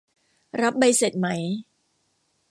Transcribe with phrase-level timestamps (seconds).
[0.61, 1.27] รับใบเสร็จไหม